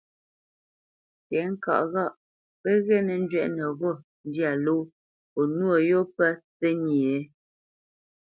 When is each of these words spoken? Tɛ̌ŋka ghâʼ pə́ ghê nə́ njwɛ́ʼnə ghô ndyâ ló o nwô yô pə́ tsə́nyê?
Tɛ̌ŋka 1.27 1.73
ghâʼ 1.91 2.13
pə́ 2.61 2.75
ghê 2.85 2.97
nə́ 3.07 3.17
njwɛ́ʼnə 3.23 3.65
ghô 3.79 3.91
ndyâ 4.27 4.51
ló 4.65 4.75
o 5.39 5.41
nwô 5.55 5.75
yô 5.89 5.99
pə́ 6.15 6.31
tsə́nyê? 6.57 7.17